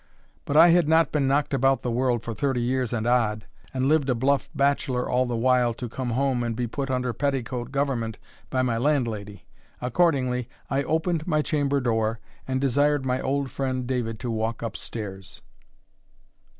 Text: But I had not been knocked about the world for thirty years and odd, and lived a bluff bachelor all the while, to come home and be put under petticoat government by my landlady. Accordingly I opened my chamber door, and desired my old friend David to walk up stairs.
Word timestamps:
But 0.45 0.57
I 0.57 0.69
had 0.69 0.87
not 0.89 1.11
been 1.11 1.27
knocked 1.27 1.53
about 1.53 1.83
the 1.83 1.91
world 1.91 2.23
for 2.23 2.33
thirty 2.33 2.59
years 2.59 2.91
and 2.91 3.05
odd, 3.05 3.45
and 3.71 3.85
lived 3.85 4.09
a 4.09 4.15
bluff 4.15 4.49
bachelor 4.55 5.07
all 5.07 5.27
the 5.27 5.35
while, 5.35 5.75
to 5.75 5.87
come 5.87 6.09
home 6.09 6.41
and 6.41 6.55
be 6.55 6.65
put 6.65 6.89
under 6.89 7.13
petticoat 7.13 7.71
government 7.71 8.17
by 8.49 8.63
my 8.63 8.79
landlady. 8.79 9.45
Accordingly 9.79 10.49
I 10.71 10.81
opened 10.81 11.27
my 11.27 11.43
chamber 11.43 11.79
door, 11.79 12.19
and 12.47 12.59
desired 12.59 13.05
my 13.05 13.21
old 13.21 13.51
friend 13.51 13.85
David 13.85 14.19
to 14.21 14.31
walk 14.31 14.63
up 14.63 14.75
stairs. 14.75 15.43